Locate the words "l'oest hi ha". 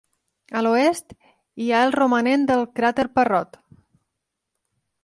0.67-1.83